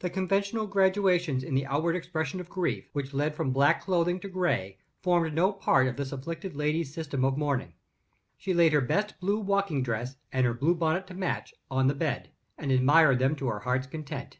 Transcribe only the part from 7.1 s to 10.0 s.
of mourning. She laid her best blue walking